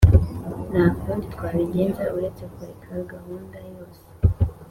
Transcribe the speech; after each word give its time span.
nta 0.71 0.85
kundi 0.99 1.25
twabigenza 1.33 2.03
uretse 2.17 2.43
kureka 2.53 2.91
gahunda 3.11 3.57
yose. 3.69 4.01